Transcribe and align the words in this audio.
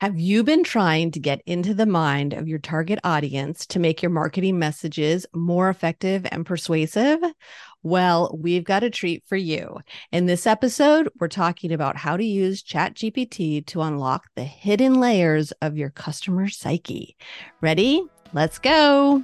Have 0.00 0.18
you 0.18 0.42
been 0.44 0.64
trying 0.64 1.10
to 1.10 1.20
get 1.20 1.42
into 1.44 1.74
the 1.74 1.84
mind 1.84 2.32
of 2.32 2.48
your 2.48 2.58
target 2.58 2.98
audience 3.04 3.66
to 3.66 3.78
make 3.78 4.00
your 4.00 4.08
marketing 4.08 4.58
messages 4.58 5.26
more 5.34 5.68
effective 5.68 6.26
and 6.32 6.46
persuasive? 6.46 7.18
Well, 7.82 8.34
we've 8.40 8.64
got 8.64 8.82
a 8.82 8.88
treat 8.88 9.24
for 9.26 9.36
you. 9.36 9.78
In 10.10 10.24
this 10.24 10.46
episode, 10.46 11.10
we're 11.20 11.28
talking 11.28 11.70
about 11.70 11.98
how 11.98 12.16
to 12.16 12.24
use 12.24 12.62
ChatGPT 12.62 13.66
to 13.66 13.82
unlock 13.82 14.24
the 14.36 14.42
hidden 14.42 14.94
layers 14.94 15.52
of 15.60 15.76
your 15.76 15.90
customer 15.90 16.48
psyche. 16.48 17.14
Ready? 17.60 18.02
Let's 18.32 18.58
go. 18.58 19.22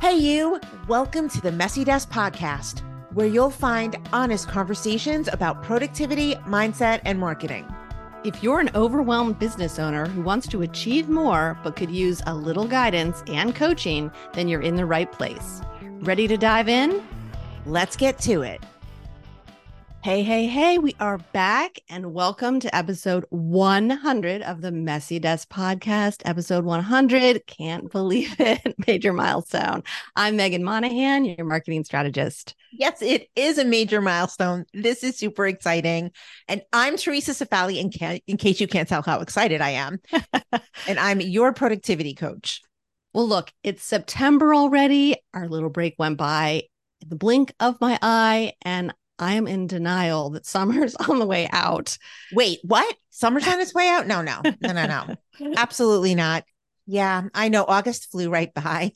Hey, 0.00 0.18
you. 0.18 0.60
Welcome 0.86 1.28
to 1.30 1.40
the 1.40 1.50
Messy 1.50 1.82
Desk 1.82 2.08
Podcast, 2.10 2.82
where 3.12 3.26
you'll 3.26 3.50
find 3.50 3.96
honest 4.12 4.46
conversations 4.46 5.26
about 5.26 5.64
productivity, 5.64 6.36
mindset, 6.46 7.00
and 7.04 7.18
marketing. 7.18 7.66
If 8.24 8.42
you're 8.42 8.58
an 8.58 8.70
overwhelmed 8.74 9.38
business 9.38 9.78
owner 9.78 10.06
who 10.06 10.22
wants 10.22 10.48
to 10.48 10.62
achieve 10.62 11.10
more 11.10 11.58
but 11.62 11.76
could 11.76 11.90
use 11.90 12.22
a 12.26 12.34
little 12.34 12.64
guidance 12.66 13.22
and 13.26 13.54
coaching, 13.54 14.10
then 14.32 14.48
you're 14.48 14.62
in 14.62 14.76
the 14.76 14.86
right 14.86 15.12
place. 15.12 15.60
Ready 15.82 16.26
to 16.28 16.38
dive 16.38 16.70
in? 16.70 17.06
Let's 17.66 17.96
get 17.96 18.18
to 18.20 18.40
it. 18.40 18.64
Hey, 20.04 20.22
hey, 20.22 20.46
hey, 20.48 20.76
we 20.76 20.94
are 21.00 21.16
back 21.32 21.78
and 21.88 22.12
welcome 22.12 22.60
to 22.60 22.76
episode 22.76 23.24
100 23.30 24.42
of 24.42 24.60
the 24.60 24.70
Messy 24.70 25.18
Desk 25.18 25.48
podcast. 25.48 26.20
Episode 26.26 26.66
100. 26.66 27.46
Can't 27.46 27.90
believe 27.90 28.36
it. 28.38 28.74
Major 28.86 29.14
milestone. 29.14 29.82
I'm 30.14 30.36
Meghan 30.36 30.60
Monaghan, 30.60 31.24
your 31.24 31.46
marketing 31.46 31.84
strategist. 31.84 32.54
Yes, 32.70 33.00
it 33.00 33.30
is 33.34 33.56
a 33.56 33.64
major 33.64 34.02
milestone. 34.02 34.66
This 34.74 35.02
is 35.02 35.16
super 35.16 35.46
exciting. 35.46 36.10
And 36.48 36.60
I'm 36.74 36.98
Theresa 36.98 37.30
Cifali, 37.32 37.78
in, 37.78 37.90
ca- 37.90 38.20
in 38.26 38.36
case 38.36 38.60
you 38.60 38.68
can't 38.68 38.86
tell 38.86 39.00
how 39.00 39.20
excited 39.20 39.62
I 39.62 39.70
am. 39.70 40.00
and 40.86 40.98
I'm 40.98 41.22
your 41.22 41.54
productivity 41.54 42.12
coach. 42.12 42.60
Well, 43.14 43.26
look, 43.26 43.50
it's 43.62 43.82
September 43.82 44.54
already. 44.54 45.16
Our 45.32 45.48
little 45.48 45.70
break 45.70 45.94
went 45.98 46.18
by 46.18 46.64
the 47.06 47.16
blink 47.16 47.54
of 47.58 47.80
my 47.80 47.98
eye, 48.02 48.52
and 48.60 48.92
I 49.18 49.34
am 49.34 49.46
in 49.46 49.66
denial 49.66 50.30
that 50.30 50.46
summer's 50.46 50.94
on 51.08 51.18
the 51.18 51.26
way 51.26 51.48
out. 51.52 51.98
Wait, 52.32 52.60
what? 52.62 52.96
Summer's 53.10 53.46
on 53.46 53.60
its 53.60 53.74
way 53.74 53.88
out? 53.88 54.06
No, 54.06 54.22
no, 54.22 54.40
no, 54.60 54.72
no, 54.72 54.86
no. 54.86 55.52
Absolutely 55.56 56.14
not. 56.14 56.44
Yeah, 56.86 57.22
I 57.32 57.48
know 57.48 57.64
August 57.66 58.10
flew 58.10 58.30
right 58.30 58.52
by. 58.52 58.92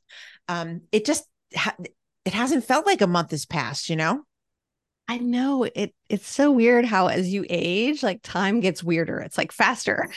Um, 0.48 0.82
it 0.92 1.04
just 1.04 1.24
ha- 1.54 1.76
it 2.24 2.34
hasn't 2.34 2.64
felt 2.64 2.86
like 2.86 3.00
a 3.00 3.06
month 3.06 3.30
has 3.30 3.46
passed, 3.46 3.88
you 3.88 3.96
know? 3.96 4.24
I 5.10 5.16
know 5.16 5.62
it 5.64 5.94
it's 6.10 6.28
so 6.28 6.50
weird 6.50 6.84
how 6.84 7.06
as 7.06 7.32
you 7.32 7.46
age, 7.48 8.02
like 8.02 8.20
time 8.22 8.60
gets 8.60 8.84
weirder. 8.84 9.20
It's 9.20 9.38
like 9.38 9.52
faster. 9.52 10.10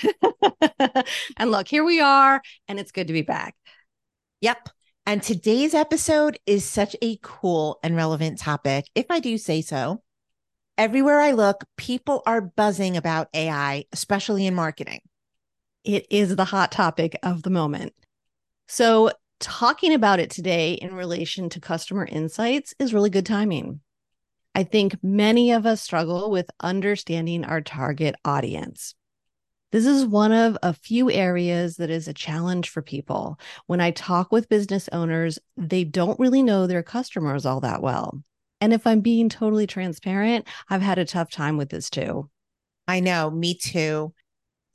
and 1.38 1.50
look, 1.52 1.70
here 1.70 1.86
we 1.86 2.02
are, 2.02 2.42
and 2.68 2.78
it's 2.78 2.92
good 2.92 3.08
to 3.08 3.14
be 3.14 3.22
back. 3.22 3.56
Yep. 4.42 4.70
And 5.06 5.24
today's 5.24 5.74
episode 5.74 6.38
is 6.46 6.64
such 6.64 6.96
a 7.02 7.18
cool 7.24 7.80
and 7.82 7.96
relevant 7.96 8.38
topic, 8.38 8.86
if 8.94 9.08
I 9.10 9.20
do 9.20 9.38
say 9.38 9.62
so. 9.62 10.04
Everywhere 10.78 11.20
I 11.20 11.32
look, 11.32 11.64
people 11.76 12.22
are 12.28 12.40
buzzing 12.40 12.98
about 12.98 13.28
AI, 13.34 13.86
especially 13.92 14.46
in 14.46 14.54
marketing. 14.54 15.02
It 15.84 16.06
is 16.12 16.36
the 16.36 16.46
hot 16.46 16.72
topic 16.72 17.18
of 17.24 17.42
the 17.42 17.50
moment. 17.50 17.94
So, 18.68 19.12
talking 19.40 19.96
about 19.96 20.20
it 20.20 20.30
today 20.30 20.74
in 20.74 20.94
relation 20.94 21.50
to 21.50 21.60
customer 21.60 22.06
insights 22.06 22.76
is 22.78 22.94
really 22.94 23.10
good 23.10 23.26
timing. 23.26 23.82
I 24.54 24.64
think 24.64 24.98
many 25.02 25.52
of 25.52 25.66
us 25.66 25.82
struggle 25.82 26.30
with 26.30 26.50
understanding 26.60 27.44
our 27.44 27.62
target 27.62 28.16
audience. 28.24 28.94
This 29.72 29.86
is 29.86 30.06
one 30.06 30.34
of 30.34 30.58
a 30.62 30.74
few 30.74 31.10
areas 31.10 31.78
that 31.78 31.90
is 31.90 32.08
a 32.08 32.14
challenge 32.14 32.70
for 32.70 32.82
people. 32.82 33.40
When 33.68 33.80
I 33.80 33.92
talk 33.92 34.32
with 34.32 34.50
business 34.50 34.90
owners, 34.92 35.40
they 35.56 35.86
don't 35.86 36.20
really 36.20 36.44
know 36.44 36.68
their 36.68 36.84
customers 36.84 37.46
all 37.46 37.62
that 37.62 37.82
well. 37.82 38.22
And 38.60 38.74
if 38.74 38.86
I'm 38.86 39.00
being 39.00 39.30
totally 39.30 39.68
transparent, 39.68 40.46
I've 40.70 40.82
had 40.82 41.00
a 41.00 41.06
tough 41.06 41.32
time 41.32 41.58
with 41.58 41.70
this 41.70 41.90
too. 41.90 42.30
I 42.88 43.00
know, 43.00 43.32
me 43.32 43.56
too. 43.56 44.14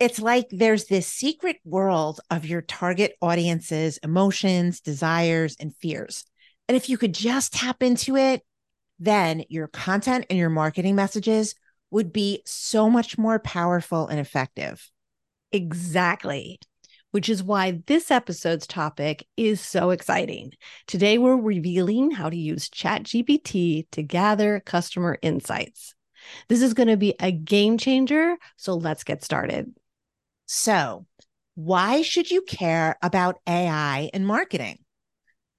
It's 0.00 0.18
like 0.18 0.46
there's 0.50 0.86
this 0.86 1.06
secret 1.06 1.56
world 1.64 2.20
of 2.30 2.46
your 2.46 2.62
target 2.62 3.14
audience's 3.20 3.98
emotions, 3.98 4.80
desires, 4.80 5.56
and 5.60 5.76
fears. 5.76 6.24
And 6.68 6.76
if 6.76 6.88
you 6.88 6.98
could 6.98 7.14
just 7.14 7.52
tap 7.52 7.82
into 7.82 8.16
it, 8.16 8.42
then 8.98 9.44
your 9.48 9.68
content 9.68 10.26
and 10.30 10.38
your 10.38 10.50
marketing 10.50 10.94
messages 10.96 11.54
would 11.90 12.12
be 12.12 12.42
so 12.44 12.90
much 12.90 13.16
more 13.16 13.38
powerful 13.38 14.06
and 14.08 14.18
effective. 14.18 14.90
Exactly. 15.52 16.58
Which 17.12 17.28
is 17.28 17.42
why 17.42 17.82
this 17.86 18.10
episode's 18.10 18.66
topic 18.66 19.26
is 19.36 19.60
so 19.60 19.90
exciting. 19.90 20.52
Today, 20.86 21.16
we're 21.16 21.36
revealing 21.36 22.10
how 22.10 22.28
to 22.28 22.36
use 22.36 22.68
ChatGPT 22.68 23.86
to 23.92 24.02
gather 24.02 24.60
customer 24.60 25.18
insights. 25.22 25.94
This 26.48 26.60
is 26.60 26.74
going 26.74 26.88
to 26.88 26.96
be 26.96 27.14
a 27.20 27.32
game 27.32 27.78
changer. 27.78 28.36
So 28.56 28.74
let's 28.74 29.04
get 29.04 29.24
started. 29.24 29.72
So, 30.46 31.06
why 31.54 32.02
should 32.02 32.30
you 32.30 32.42
care 32.42 32.98
about 33.02 33.38
AI 33.46 34.10
in 34.12 34.26
marketing? 34.26 34.80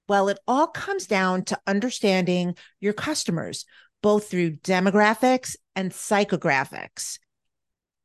Well, 0.08 0.30
it 0.30 0.40
all 0.48 0.68
comes 0.68 1.08
down 1.08 1.44
to 1.46 1.60
understanding 1.66 2.56
your 2.80 2.94
customers, 2.94 3.66
both 4.04 4.30
through 4.30 4.58
demographics 4.58 5.56
and 5.76 5.92
psychographics. 5.92 7.18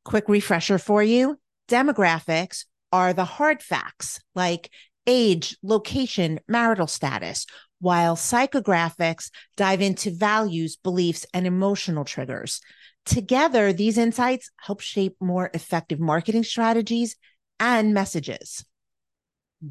Quick 0.03 0.27
refresher 0.27 0.79
for 0.79 1.03
you 1.03 1.39
demographics 1.73 2.65
are 2.91 3.13
the 3.13 3.25
hard 3.25 3.63
facts 3.63 4.21
like 4.35 4.69
age, 5.07 5.57
location, 5.63 6.39
marital 6.47 6.85
status, 6.85 7.47
while 7.79 8.15
psychographics 8.15 9.31
dive 9.57 9.81
into 9.81 10.11
values, 10.11 10.75
beliefs, 10.75 11.25
and 11.33 11.47
emotional 11.47 12.05
triggers. 12.05 12.61
Together, 13.05 13.73
these 13.73 13.97
insights 13.97 14.51
help 14.57 14.81
shape 14.81 15.15
more 15.19 15.49
effective 15.55 15.99
marketing 15.99 16.43
strategies 16.43 17.15
and 17.59 17.91
messages. 17.91 18.63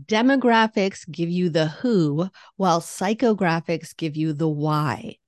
Demographics 0.06 1.08
give 1.08 1.30
you 1.30 1.50
the 1.50 1.68
who, 1.68 2.28
while 2.56 2.80
psychographics 2.80 3.96
give 3.96 4.16
you 4.16 4.32
the 4.32 4.48
why. 4.48 5.18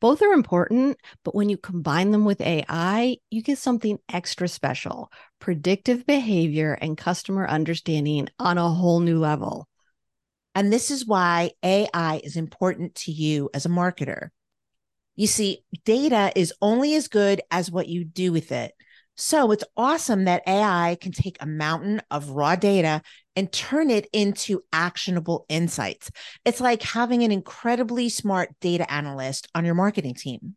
Both 0.00 0.22
are 0.22 0.32
important, 0.32 0.98
but 1.24 1.34
when 1.34 1.48
you 1.48 1.56
combine 1.56 2.12
them 2.12 2.24
with 2.24 2.40
AI, 2.40 3.16
you 3.30 3.42
get 3.42 3.58
something 3.58 3.98
extra 4.08 4.46
special 4.46 5.10
predictive 5.40 6.06
behavior 6.06 6.78
and 6.80 6.96
customer 6.96 7.46
understanding 7.48 8.28
on 8.38 8.58
a 8.58 8.68
whole 8.68 9.00
new 9.00 9.18
level. 9.18 9.68
And 10.54 10.72
this 10.72 10.90
is 10.90 11.06
why 11.06 11.52
AI 11.62 12.20
is 12.22 12.36
important 12.36 12.94
to 12.96 13.12
you 13.12 13.50
as 13.54 13.66
a 13.66 13.70
marketer. 13.70 14.28
You 15.16 15.26
see, 15.26 15.64
data 15.84 16.32
is 16.36 16.54
only 16.62 16.94
as 16.94 17.08
good 17.08 17.40
as 17.50 17.70
what 17.70 17.88
you 17.88 18.04
do 18.04 18.30
with 18.32 18.52
it. 18.52 18.72
So 19.20 19.50
it's 19.50 19.64
awesome 19.76 20.26
that 20.26 20.44
AI 20.46 20.96
can 21.00 21.10
take 21.10 21.38
a 21.40 21.46
mountain 21.46 22.00
of 22.08 22.30
raw 22.30 22.54
data 22.54 23.02
and 23.34 23.50
turn 23.50 23.90
it 23.90 24.08
into 24.12 24.62
actionable 24.72 25.44
insights. 25.48 26.12
It's 26.44 26.60
like 26.60 26.82
having 26.82 27.24
an 27.24 27.32
incredibly 27.32 28.10
smart 28.10 28.50
data 28.60 28.90
analyst 28.90 29.48
on 29.56 29.64
your 29.64 29.74
marketing 29.74 30.14
team. 30.14 30.54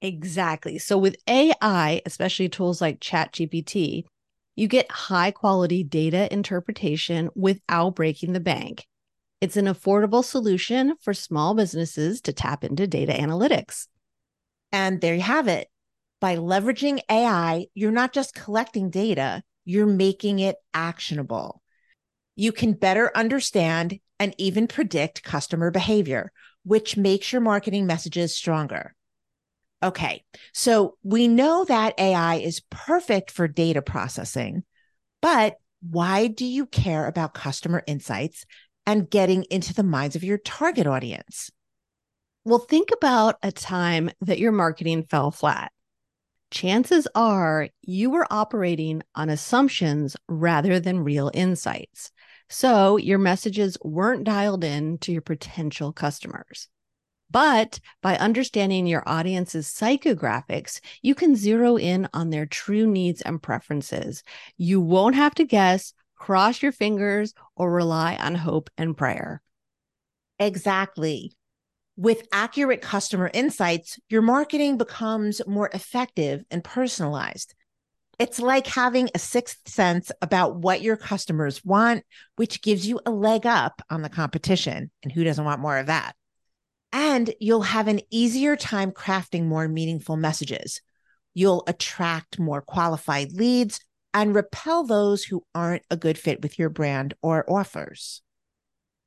Exactly. 0.00 0.78
So 0.78 0.96
with 0.96 1.16
AI, 1.28 2.00
especially 2.06 2.48
tools 2.48 2.80
like 2.80 3.00
ChatGPT, 3.00 4.04
you 4.56 4.66
get 4.66 4.90
high 4.90 5.30
quality 5.30 5.84
data 5.84 6.26
interpretation 6.32 7.28
without 7.36 7.96
breaking 7.96 8.32
the 8.32 8.40
bank. 8.40 8.86
It's 9.42 9.58
an 9.58 9.66
affordable 9.66 10.24
solution 10.24 10.94
for 11.02 11.12
small 11.12 11.52
businesses 11.52 12.22
to 12.22 12.32
tap 12.32 12.64
into 12.64 12.86
data 12.86 13.12
analytics. 13.12 13.88
And 14.72 15.02
there 15.02 15.14
you 15.14 15.20
have 15.20 15.48
it 15.48 15.68
by 16.20 16.36
leveraging 16.36 17.00
AI, 17.10 17.66
you're 17.74 17.90
not 17.90 18.12
just 18.12 18.34
collecting 18.34 18.90
data, 18.90 19.42
you're 19.64 19.86
making 19.86 20.38
it 20.38 20.56
actionable. 20.74 21.62
You 22.36 22.52
can 22.52 22.74
better 22.74 23.10
understand 23.14 23.98
and 24.18 24.34
even 24.38 24.66
predict 24.66 25.22
customer 25.22 25.70
behavior, 25.70 26.30
which 26.64 26.96
makes 26.96 27.32
your 27.32 27.40
marketing 27.40 27.86
messages 27.86 28.36
stronger. 28.36 28.94
Okay, 29.82 30.22
so 30.52 30.96
we 31.02 31.26
know 31.26 31.64
that 31.64 31.98
AI 31.98 32.36
is 32.36 32.60
perfect 32.68 33.30
for 33.30 33.48
data 33.48 33.80
processing, 33.80 34.64
but 35.22 35.56
why 35.80 36.26
do 36.26 36.44
you 36.44 36.66
care 36.66 37.06
about 37.06 37.32
customer 37.32 37.82
insights 37.86 38.44
and 38.84 39.08
getting 39.08 39.44
into 39.44 39.72
the 39.72 39.82
minds 39.82 40.16
of 40.16 40.24
your 40.24 40.36
target 40.36 40.86
audience? 40.86 41.50
Well, 42.44 42.58
think 42.58 42.90
about 42.92 43.36
a 43.42 43.50
time 43.52 44.10
that 44.20 44.38
your 44.38 44.52
marketing 44.52 45.04
fell 45.04 45.30
flat 45.30 45.72
chances 46.50 47.06
are 47.14 47.68
you 47.82 48.10
were 48.10 48.26
operating 48.30 49.02
on 49.14 49.28
assumptions 49.28 50.16
rather 50.28 50.80
than 50.80 51.04
real 51.04 51.30
insights. 51.34 52.12
So 52.48 52.96
your 52.96 53.18
messages 53.18 53.78
weren't 53.82 54.24
dialed 54.24 54.64
in 54.64 54.98
to 54.98 55.12
your 55.12 55.22
potential 55.22 55.92
customers. 55.92 56.68
But 57.30 57.78
by 58.02 58.16
understanding 58.16 58.86
your 58.86 59.04
audience's 59.06 59.68
psychographics, 59.68 60.80
you 61.00 61.14
can 61.14 61.36
zero 61.36 61.76
in 61.76 62.08
on 62.12 62.30
their 62.30 62.46
true 62.46 62.86
needs 62.86 63.22
and 63.22 63.40
preferences. 63.40 64.24
You 64.56 64.80
won't 64.80 65.14
have 65.14 65.34
to 65.36 65.44
guess, 65.44 65.94
cross 66.16 66.60
your 66.60 66.72
fingers, 66.72 67.34
or 67.54 67.70
rely 67.70 68.16
on 68.16 68.34
hope 68.34 68.68
and 68.76 68.96
prayer. 68.96 69.42
Exactly. 70.40 71.32
With 72.00 72.26
accurate 72.32 72.80
customer 72.80 73.30
insights, 73.34 74.00
your 74.08 74.22
marketing 74.22 74.78
becomes 74.78 75.42
more 75.46 75.68
effective 75.74 76.42
and 76.50 76.64
personalized. 76.64 77.52
It's 78.18 78.40
like 78.40 78.66
having 78.66 79.10
a 79.14 79.18
sixth 79.18 79.68
sense 79.68 80.10
about 80.22 80.56
what 80.56 80.80
your 80.80 80.96
customers 80.96 81.62
want, 81.62 82.04
which 82.36 82.62
gives 82.62 82.86
you 82.86 83.00
a 83.04 83.10
leg 83.10 83.44
up 83.44 83.82
on 83.90 84.00
the 84.00 84.08
competition. 84.08 84.90
And 85.02 85.12
who 85.12 85.24
doesn't 85.24 85.44
want 85.44 85.60
more 85.60 85.76
of 85.76 85.88
that? 85.88 86.14
And 86.90 87.34
you'll 87.38 87.60
have 87.60 87.86
an 87.86 88.00
easier 88.10 88.56
time 88.56 88.92
crafting 88.92 89.44
more 89.44 89.68
meaningful 89.68 90.16
messages. 90.16 90.80
You'll 91.34 91.64
attract 91.66 92.38
more 92.38 92.62
qualified 92.62 93.32
leads 93.32 93.78
and 94.14 94.34
repel 94.34 94.84
those 94.84 95.24
who 95.24 95.44
aren't 95.54 95.82
a 95.90 95.98
good 95.98 96.16
fit 96.16 96.40
with 96.40 96.58
your 96.58 96.70
brand 96.70 97.12
or 97.20 97.44
offers. 97.46 98.22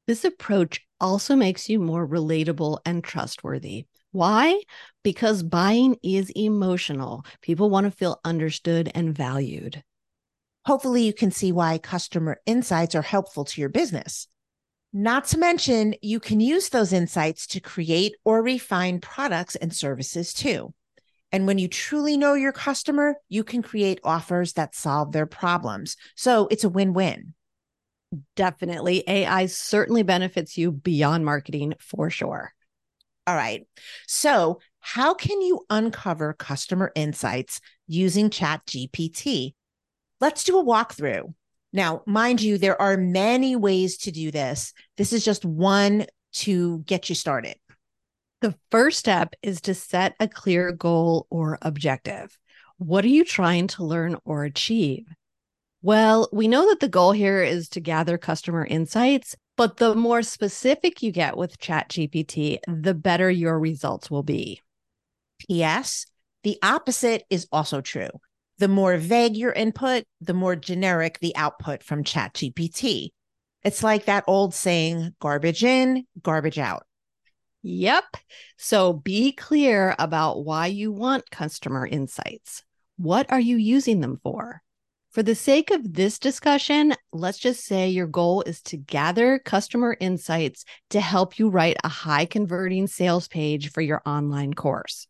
This 0.06 0.24
approach 0.24 0.86
also 1.04 1.36
makes 1.36 1.70
you 1.70 1.80
more 1.80 2.08
relatable 2.08 2.80
and 2.86 3.04
trustworthy. 3.04 3.86
Why? 4.12 4.62
Because 5.04 5.44
buying 5.44 5.98
is 6.02 6.32
emotional. 6.32 7.26
People 7.42 7.70
want 7.70 7.86
to 7.86 7.92
feel 7.92 8.22
understood 8.24 8.90
and 8.96 9.16
valued. 9.16 9.84
Hopefully, 10.66 11.04
you 11.04 11.14
can 11.14 11.30
see 11.30 11.52
why 11.52 11.78
customer 11.78 12.40
insights 12.46 12.96
are 12.96 13.02
helpful 13.02 13.44
to 13.44 13.60
your 13.60 13.70
business. 13.70 14.28
Not 14.94 15.26
to 15.26 15.38
mention, 15.38 15.96
you 16.02 16.20
can 16.20 16.40
use 16.40 16.70
those 16.70 16.94
insights 16.94 17.48
to 17.48 17.60
create 17.60 18.16
or 18.24 18.42
refine 18.42 19.02
products 19.02 19.56
and 19.58 19.74
services 19.74 20.34
too. 20.34 20.74
And 21.34 21.48
when 21.48 21.58
you 21.58 21.68
truly 21.68 22.16
know 22.16 22.36
your 22.36 22.54
customer, 22.54 23.16
you 23.28 23.44
can 23.44 23.62
create 23.62 24.00
offers 24.04 24.54
that 24.54 24.76
solve 24.76 25.12
their 25.12 25.26
problems. 25.26 25.98
So 26.16 26.48
it's 26.50 26.64
a 26.64 26.70
win 26.70 26.94
win. 26.94 27.34
Definitely. 28.36 29.04
AI 29.07 29.45
certainly 29.48 30.04
benefits 30.04 30.57
you 30.57 30.71
beyond 30.71 31.25
marketing 31.25 31.74
for 31.80 32.10
sure. 32.10 32.54
All 33.25 33.36
right. 33.36 33.65
So, 34.07 34.60
how 34.80 35.13
can 35.13 35.42
you 35.42 35.65
uncover 35.69 36.33
customer 36.33 36.92
insights 36.94 37.62
using 37.88 38.30
ChatGPT? 38.30 39.54
Let's 40.19 40.44
do 40.44 40.60
a 40.60 40.63
walkthrough. 40.63 41.33
Now, 41.71 42.04
mind 42.06 42.42
you, 42.42 42.57
there 42.57 42.80
are 42.81 42.98
many 42.98 43.56
ways 43.56 43.98
to 44.00 44.12
do 44.12 44.30
this. 44.30 44.74
This 44.98 45.13
is 45.13 45.24
just 45.24 45.45
one 45.45 46.06
to 46.33 46.80
get 46.80 47.07
you 47.10 47.15
started. 47.15 47.56
The 48.42 48.56
first 48.71 49.00
step 49.00 49.36
is 49.42 49.62
to 49.62 49.74
set 49.74 50.15
a 50.19 50.27
clear 50.27 50.74
goal 50.74 51.27
or 51.30 51.57
objective. 51.62 52.38
What 52.77 53.06
are 53.06 53.10
you 53.10 53.24
trying 53.24 53.68
to 53.68 53.86
learn 53.86 54.18
or 54.25 54.44
achieve? 54.44 55.07
Well, 55.84 56.30
we 56.32 56.48
know 56.48 56.68
that 56.70 56.80
the 56.80 56.90
goal 56.90 57.12
here 57.12 57.44
is 57.44 57.70
to 57.70 57.80
gather 57.80 58.18
customer 58.18 58.66
insights 58.66 59.36
but 59.56 59.78
the 59.78 59.94
more 59.94 60.24
specific 60.24 61.04
you 61.04 61.12
get 61.12 61.38
with 61.38 61.60
ChatGPT, 61.60 62.60
the 62.68 62.94
better 62.94 63.30
your 63.30 63.60
results 63.60 64.10
will 64.10 64.24
be. 64.24 64.62
P.S. 65.48 66.06
The 66.44 66.58
opposite 66.64 67.24
is 67.30 67.48
also 67.52 67.82
true. 67.82 68.10
The 68.58 68.68
more 68.68 68.98
vague 68.98 69.36
your 69.38 69.52
input, 69.52 70.06
the 70.22 70.34
more 70.34 70.56
generic 70.56 71.20
the 71.20 71.36
output 71.36 71.84
from 71.84 72.04
ChatGPT. 72.04 73.10
It's 73.64 73.84
like 73.84 74.06
that 74.06 74.24
old 74.28 74.54
saying 74.54 75.14
garbage 75.20 75.64
in, 75.64 76.06
garbage 76.22 76.60
out. 76.60 76.86
Yep. 77.62 78.04
So 78.58 78.94
be 78.94 79.32
clear 79.32 79.96
about 80.00 80.44
why 80.44 80.68
you 80.68 80.92
want 80.92 81.30
customer 81.30 81.86
insights. 81.86 82.64
What 82.98 83.32
are 83.32 83.40
you 83.40 83.58
using 83.58 84.02
them 84.02 84.20
for? 84.22 84.62
For 85.13 85.21
the 85.21 85.36
sake 85.36 85.69
of 85.69 85.94
this 85.94 86.18
discussion, 86.18 86.95
let's 87.12 87.38
just 87.38 87.63
say 87.63 87.89
your 87.89 88.07
goal 88.07 88.42
is 88.48 88.63
to 88.63 88.77
gather 88.77 89.38
customer 89.38 89.95
insights 90.00 90.65
to 90.89 91.00
help 91.00 91.38
you 91.38 91.50
write 91.50 91.77
a 91.83 91.88
high 91.88 92.25
converting 92.25 92.88
sales 92.88 93.27
page 93.27 93.71
for 93.71 93.81
your 93.81 94.01
online 94.07 94.56
course. 94.56 95.07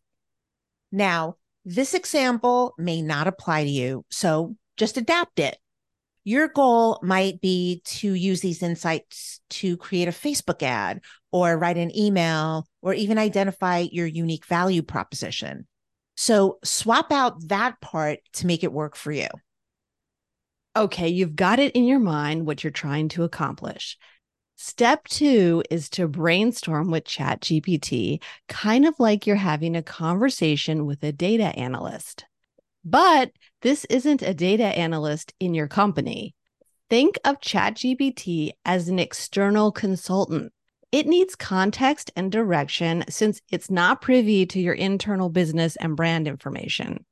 Now, 0.92 1.36
this 1.64 1.94
example 1.94 2.74
may 2.76 3.00
not 3.00 3.26
apply 3.28 3.64
to 3.64 3.70
you, 3.70 4.04
so 4.10 4.56
just 4.76 4.98
adapt 4.98 5.38
it. 5.38 5.56
Your 6.22 6.48
goal 6.48 7.00
might 7.02 7.40
be 7.40 7.80
to 7.86 8.12
use 8.12 8.42
these 8.42 8.62
insights 8.62 9.40
to 9.50 9.78
create 9.78 10.08
a 10.08 10.10
Facebook 10.10 10.62
ad 10.62 11.00
or 11.32 11.56
write 11.56 11.78
an 11.78 11.96
email 11.96 12.66
or 12.82 12.92
even 12.92 13.16
identify 13.16 13.86
your 13.90 14.06
unique 14.06 14.44
value 14.44 14.82
proposition. 14.82 15.66
So 16.14 16.58
swap 16.62 17.10
out 17.10 17.48
that 17.48 17.80
part 17.80 18.18
to 18.34 18.46
make 18.46 18.64
it 18.64 18.72
work 18.72 18.96
for 18.96 19.10
you. 19.10 19.28
Okay, 20.76 21.08
you've 21.08 21.36
got 21.36 21.60
it 21.60 21.72
in 21.76 21.84
your 21.84 22.00
mind 22.00 22.46
what 22.46 22.64
you're 22.64 22.70
trying 22.72 23.08
to 23.10 23.22
accomplish. 23.22 23.96
Step 24.56 25.06
two 25.06 25.62
is 25.70 25.88
to 25.90 26.08
brainstorm 26.08 26.90
with 26.90 27.04
ChatGPT, 27.04 28.20
kind 28.48 28.84
of 28.84 28.94
like 28.98 29.26
you're 29.26 29.36
having 29.36 29.76
a 29.76 29.82
conversation 29.82 30.84
with 30.84 31.02
a 31.04 31.12
data 31.12 31.56
analyst. 31.56 32.24
But 32.84 33.30
this 33.62 33.84
isn't 33.86 34.22
a 34.22 34.34
data 34.34 34.64
analyst 34.64 35.32
in 35.38 35.54
your 35.54 35.68
company. 35.68 36.34
Think 36.90 37.18
of 37.24 37.40
ChatGPT 37.40 38.50
as 38.64 38.88
an 38.88 38.98
external 38.98 39.70
consultant. 39.70 40.52
It 40.90 41.06
needs 41.06 41.36
context 41.36 42.10
and 42.16 42.30
direction 42.30 43.04
since 43.08 43.40
it's 43.50 43.70
not 43.70 44.02
privy 44.02 44.44
to 44.46 44.60
your 44.60 44.74
internal 44.74 45.28
business 45.28 45.76
and 45.76 45.96
brand 45.96 46.28
information. 46.28 47.04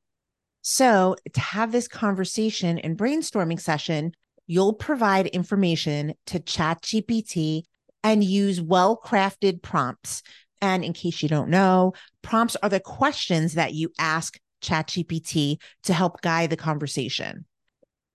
So, 0.65 1.17
to 1.33 1.39
have 1.41 1.73
this 1.73 1.89
conversation 1.89 2.79
and 2.79 2.97
brainstorming 2.97 3.59
session, 3.59 4.13
you'll 4.47 4.73
provide 4.73 5.27
information 5.27 6.13
to 6.27 6.39
ChatGPT 6.39 7.63
and 8.01 8.23
use 8.23 8.61
well 8.61 8.97
crafted 8.97 9.61
prompts. 9.61 10.23
And 10.61 10.85
in 10.85 10.93
case 10.93 11.21
you 11.21 11.27
don't 11.27 11.49
know, 11.49 11.91
prompts 12.21 12.55
are 12.63 12.69
the 12.69 12.79
questions 12.79 13.55
that 13.55 13.73
you 13.73 13.91
ask 13.99 14.39
ChatGPT 14.61 15.57
to 15.83 15.93
help 15.93 16.21
guide 16.21 16.49
the 16.49 16.55
conversation. 16.55 17.43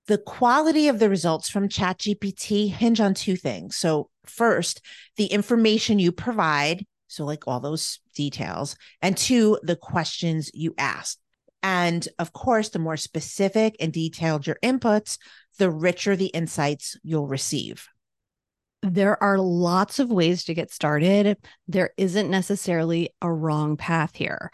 The 0.06 0.17
quality 0.17 0.89
of 0.89 1.00
the 1.00 1.11
results 1.11 1.50
from 1.50 1.69
ChatGPT 1.69 2.71
hinge 2.71 2.99
on 2.99 3.12
two 3.12 3.37
things. 3.37 3.77
So, 3.77 4.09
first, 4.25 4.81
the 5.19 5.27
information 5.27 5.99
you 5.99 6.12
provide, 6.12 6.87
so 7.09 7.27
like 7.27 7.47
all 7.47 7.61
those 7.61 8.00
details, 8.15 8.75
and 9.03 9.19
two, 9.19 9.59
the 9.62 9.77
questions 9.77 10.50
you 10.55 10.73
ask. 10.79 11.19
And 11.62 12.06
of 12.19 12.32
course, 12.32 12.69
the 12.69 12.78
more 12.78 12.96
specific 12.96 13.76
and 13.81 13.93
detailed 13.93 14.46
your 14.46 14.58
inputs, 14.62 15.19
the 15.58 15.70
richer 15.70 16.16
the 16.16 16.26
insights 16.26 16.97
you'll 17.02 17.26
receive. 17.26 17.88
There 18.83 19.21
are 19.23 19.38
lots 19.38 19.99
of 19.99 20.11
ways 20.11 20.44
to 20.44 20.54
get 20.54 20.71
started. 20.71 21.37
There 21.66 21.90
isn't 21.97 22.30
necessarily 22.30 23.11
a 23.21 23.33
wrong 23.33 23.76
path 23.76 24.14
here, 24.14 24.52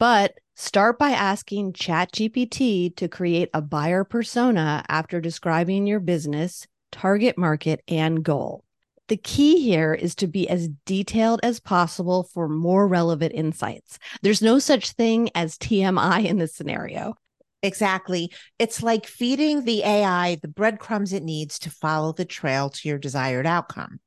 but 0.00 0.34
start 0.56 0.98
by 0.98 1.10
asking 1.10 1.74
ChatGPT 1.74 2.96
to 2.96 3.08
create 3.08 3.48
a 3.54 3.62
buyer 3.62 4.02
persona 4.02 4.84
after 4.88 5.20
describing 5.20 5.86
your 5.86 6.00
business, 6.00 6.66
target 6.90 7.38
market, 7.38 7.82
and 7.86 8.24
goal. 8.24 8.64
The 9.10 9.16
key 9.16 9.60
here 9.60 9.92
is 9.92 10.14
to 10.14 10.28
be 10.28 10.48
as 10.48 10.68
detailed 10.86 11.40
as 11.42 11.58
possible 11.58 12.22
for 12.32 12.48
more 12.48 12.86
relevant 12.86 13.32
insights. 13.34 13.98
There's 14.22 14.40
no 14.40 14.60
such 14.60 14.92
thing 14.92 15.30
as 15.34 15.58
TMI 15.58 16.24
in 16.26 16.38
this 16.38 16.54
scenario. 16.54 17.16
Exactly. 17.60 18.32
It's 18.60 18.84
like 18.84 19.06
feeding 19.06 19.64
the 19.64 19.82
AI 19.82 20.36
the 20.40 20.46
breadcrumbs 20.46 21.12
it 21.12 21.24
needs 21.24 21.58
to 21.58 21.70
follow 21.70 22.12
the 22.12 22.24
trail 22.24 22.70
to 22.70 22.88
your 22.88 22.98
desired 22.98 23.46
outcome. 23.46 23.98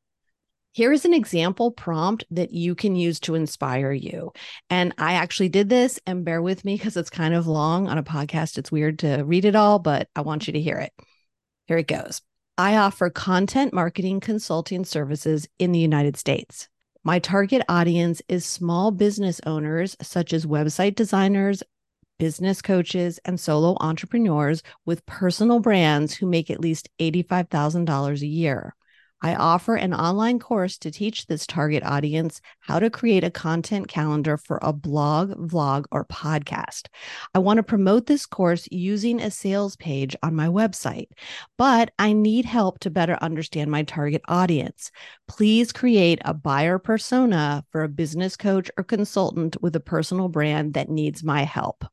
Here 0.72 0.94
is 0.94 1.04
an 1.04 1.14
example 1.14 1.72
prompt 1.72 2.24
that 2.32 2.54
you 2.54 2.74
can 2.74 2.96
use 2.96 3.20
to 3.22 3.36
inspire 3.36 3.92
you. 3.92 4.32
And 4.70 4.94
I 4.98 5.16
actually 5.16 5.50
did 5.50 5.68
this, 5.68 6.00
and 6.08 6.24
bear 6.24 6.42
with 6.42 6.64
me 6.64 6.78
because 6.78 6.96
it's 6.96 7.10
kind 7.10 7.34
of 7.34 7.46
long 7.46 7.90
on 7.90 7.98
a 7.98 8.04
podcast. 8.04 8.58
It's 8.58 8.72
weird 8.72 9.00
to 9.00 9.24
read 9.24 9.44
it 9.44 9.58
all, 9.58 9.80
but 9.80 10.08
I 10.16 10.22
want 10.22 10.48
you 10.48 10.54
to 10.54 10.62
hear 10.62 10.78
it. 10.78 10.94
Here 11.68 11.78
it 11.78 11.88
goes. 11.90 12.22
I 12.58 12.78
offer 12.78 13.10
content 13.10 13.74
marketing 13.74 14.20
consulting 14.20 14.86
services 14.86 15.48
in 15.58 15.72
the 15.72 15.80
United 15.80 16.16
States. 16.18 16.70
My 17.04 17.18
target 17.18 17.64
audience 17.68 18.22
is 18.30 18.46
small 18.46 18.92
business 18.92 19.42
owners, 19.48 19.98
such 20.04 20.34
as 20.34 20.46
website 20.46 20.94
designers, 20.94 21.64
business 22.20 22.62
coaches, 22.62 23.20
and 23.26 23.40
solo 23.40 23.76
entrepreneurs 23.82 24.62
with 24.86 25.04
personal 25.08 25.62
brands 25.62 26.14
who 26.14 26.28
make 26.28 26.52
at 26.52 26.60
least 26.60 26.90
$85,000 27.00 28.22
a 28.22 28.28
year. 28.28 28.76
I 29.24 29.36
offer 29.36 29.76
an 29.76 29.94
online 29.94 30.38
course 30.38 30.78
to 30.80 30.92
teach 30.92 31.26
this 31.28 31.48
target 31.48 31.82
audience 31.84 32.42
how 32.60 32.78
to 32.80 32.90
create 32.90 33.24
a 33.24 33.32
content 33.32 33.88
calendar 33.88 34.36
for 34.36 34.60
a 34.62 34.74
blog, 34.74 35.32
vlog, 35.50 35.86
or 35.92 36.04
podcast. 36.06 36.88
I 37.34 37.40
want 37.40 37.58
to 37.58 37.64
promote 37.64 38.06
this 38.06 38.26
course 38.26 38.68
using 38.70 39.22
a 39.22 39.32
sales 39.32 39.78
page 39.78 40.14
on 40.24 40.36
my 40.36 40.48
website, 40.48 41.08
but 41.58 41.92
I 41.98 42.12
need 42.12 42.44
help 42.44 42.80
to 42.80 42.90
better 42.90 43.18
understand 43.22 43.72
my 43.72 43.84
target 43.84 44.22
audience. 44.28 44.92
Please 45.30 45.72
create 45.72 46.20
a 46.26 46.34
buyer 46.34 46.78
persona 46.78 47.64
for 47.72 47.84
a 47.84 47.90
business 47.90 48.36
coach 48.36 48.70
or 48.78 48.84
consultant 48.84 49.56
with 49.62 49.74
a 49.78 49.80
personal 49.80 50.28
brand 50.28 50.74
that 50.74 50.90
needs 50.90 51.24
my 51.24 51.44
help 51.44 51.86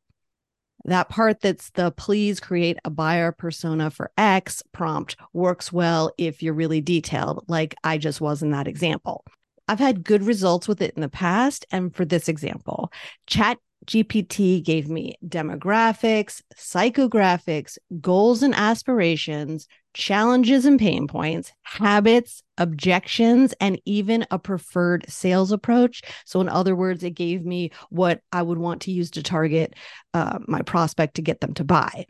that 0.84 1.08
part 1.08 1.40
that's 1.40 1.70
the 1.70 1.90
please 1.92 2.40
create 2.40 2.78
a 2.84 2.90
buyer 2.90 3.32
persona 3.32 3.90
for 3.90 4.10
X 4.16 4.62
prompt 4.72 5.16
works 5.32 5.72
well 5.72 6.12
if 6.18 6.42
you're 6.42 6.54
really 6.54 6.80
detailed, 6.80 7.44
like 7.48 7.74
I 7.84 7.98
just 7.98 8.20
was 8.20 8.42
in 8.42 8.50
that 8.50 8.68
example. 8.68 9.24
I've 9.68 9.78
had 9.78 10.02
good 10.02 10.24
results 10.24 10.66
with 10.66 10.82
it 10.82 10.94
in 10.96 11.02
the 11.02 11.08
past. 11.08 11.64
And 11.70 11.94
for 11.94 12.04
this 12.04 12.28
example, 12.28 12.90
Chat 13.26 13.58
GPT 13.86 14.62
gave 14.62 14.88
me 14.88 15.14
demographics, 15.26 16.42
psychographics, 16.56 17.78
goals 18.00 18.42
and 18.42 18.54
aspirations, 18.54 19.66
challenges 19.94 20.66
and 20.66 20.78
pain 20.78 21.08
points, 21.08 21.52
habits, 21.62 22.42
objections, 22.58 23.54
and 23.60 23.80
even 23.84 24.26
a 24.30 24.38
preferred 24.38 25.04
sales 25.08 25.50
approach. 25.50 26.02
So, 26.24 26.40
in 26.40 26.48
other 26.48 26.76
words, 26.76 27.02
it 27.02 27.10
gave 27.10 27.44
me 27.44 27.70
what 27.88 28.20
I 28.32 28.42
would 28.42 28.58
want 28.58 28.82
to 28.82 28.92
use 28.92 29.10
to 29.12 29.22
target 29.22 29.74
uh, 30.14 30.38
my 30.46 30.62
prospect 30.62 31.14
to 31.16 31.22
get 31.22 31.40
them 31.40 31.54
to 31.54 31.64
buy. 31.64 32.06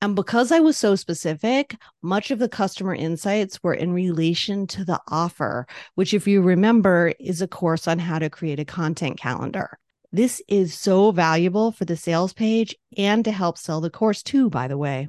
And 0.00 0.14
because 0.14 0.52
I 0.52 0.60
was 0.60 0.76
so 0.76 0.96
specific, 0.96 1.74
much 2.02 2.30
of 2.30 2.38
the 2.38 2.48
customer 2.48 2.94
insights 2.94 3.62
were 3.62 3.72
in 3.72 3.92
relation 3.92 4.66
to 4.66 4.84
the 4.84 5.00
offer, 5.08 5.66
which, 5.94 6.12
if 6.12 6.28
you 6.28 6.42
remember, 6.42 7.14
is 7.18 7.40
a 7.40 7.48
course 7.48 7.88
on 7.88 7.98
how 7.98 8.18
to 8.18 8.28
create 8.28 8.60
a 8.60 8.66
content 8.66 9.16
calendar. 9.16 9.78
This 10.14 10.40
is 10.46 10.72
so 10.74 11.10
valuable 11.10 11.72
for 11.72 11.84
the 11.84 11.96
sales 11.96 12.32
page 12.32 12.76
and 12.96 13.24
to 13.24 13.32
help 13.32 13.58
sell 13.58 13.80
the 13.80 13.90
course 13.90 14.22
too, 14.22 14.48
by 14.48 14.68
the 14.68 14.78
way. 14.78 15.08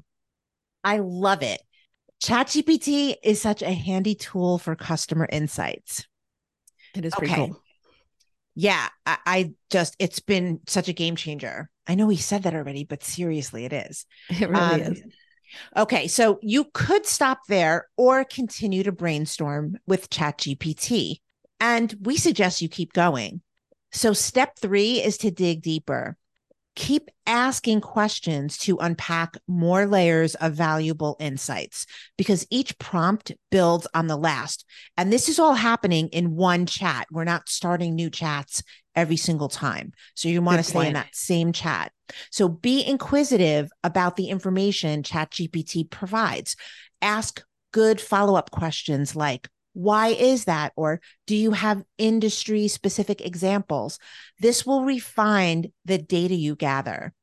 I 0.84 0.98
love 0.98 1.44
it. 1.44 1.62
ChatGPT 2.24 3.14
is 3.24 3.40
such 3.40 3.62
a 3.62 3.72
handy 3.72 4.16
tool 4.16 4.58
for 4.58 4.76
customer 4.76 5.28
insights. 5.32 6.08
It 6.96 7.06
is 7.06 7.14
pretty 7.14 7.34
okay. 7.34 7.46
cool. 7.46 7.62
Yeah, 8.56 8.88
I, 9.06 9.18
I, 9.28 9.54
just, 9.70 9.96
it's 10.00 10.22
been 10.22 10.62
such 10.66 10.88
a 10.88 10.94
game 10.94 11.16
changer. 11.16 11.70
I 11.86 11.94
know 11.94 12.08
we 12.08 12.18
said 12.18 12.42
that 12.42 12.56
already, 12.56 12.84
but 12.84 13.04
seriously, 13.04 13.66
it 13.66 13.74
is. 13.74 14.08
It 14.32 14.50
really 14.50 14.60
um, 14.60 14.82
is. 14.82 15.04
Okay, 15.78 16.08
so 16.08 16.40
you 16.42 16.66
could 16.74 17.06
stop 17.06 17.42
there 17.48 17.90
or 17.96 18.24
continue 18.24 18.82
to 18.82 18.92
brainstorm 18.92 19.78
with 19.86 20.10
ChatGPT. 20.10 21.18
And 21.60 21.96
we 22.02 22.18
suggest 22.18 22.64
you 22.64 22.70
keep 22.70 22.92
going. 22.92 23.44
So, 23.96 24.12
step 24.12 24.58
three 24.60 25.02
is 25.02 25.18
to 25.20 25.32
dig 25.32 25.62
deeper. 25.62 26.18
Keep 26.76 27.10
asking 27.26 27.80
questions 27.80 28.58
to 28.58 28.78
unpack 28.80 29.38
more 29.48 29.86
layers 29.86 30.36
of 30.36 30.52
valuable 30.52 31.16
insights 31.18 31.86
because 32.18 32.46
each 32.50 32.78
prompt 32.78 33.32
builds 33.50 33.88
on 33.94 34.08
the 34.08 34.18
last. 34.18 34.66
And 34.98 35.14
this 35.14 35.30
is 35.30 35.40
all 35.40 35.54
happening 35.54 36.10
in 36.10 36.36
one 36.36 36.66
chat. 36.66 37.08
We're 37.10 37.24
not 37.24 37.48
starting 37.48 37.96
new 37.96 38.10
chats 38.10 38.62
every 38.98 39.16
single 39.16 39.48
time. 39.48 39.94
So, 40.14 40.28
you 40.28 40.42
want 40.42 40.58
to 40.58 40.64
stay 40.64 40.88
in 40.88 40.94
that 40.94 41.16
same 41.16 41.54
chat. 41.54 41.94
So, 42.32 42.50
be 42.50 42.86
inquisitive 42.86 43.70
about 43.82 44.18
the 44.18 44.28
information 44.28 45.04
ChatGPT 45.04 45.90
provides. 45.90 46.58
Ask 47.02 47.42
good 47.72 48.02
follow 48.02 48.36
up 48.36 48.52
questions 48.52 49.16
like, 49.16 49.48
why 49.76 50.08
is 50.08 50.46
that? 50.46 50.72
Or 50.78 51.02
do 51.28 51.36
you 51.36 51.52
have 51.52 51.84
industry 51.98 52.70
specific 52.70 53.20
examples? 53.20 54.00
This 54.40 54.66
will 54.66 54.86
refine 54.86 55.74
the 55.84 55.98
data 55.98 56.34
you 56.34 56.56
gather. 56.56 57.14